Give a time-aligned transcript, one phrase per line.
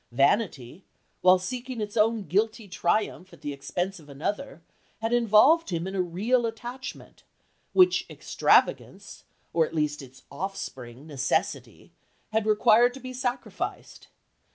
[0.13, 0.83] Vanity,
[1.21, 4.63] while seeking its own guilty triumph at the expense of another,
[4.99, 7.21] had involved him in a real attachment,
[7.73, 11.91] which extravagance, or at least its offspring necessity,
[12.31, 14.07] had required to be sacrificed.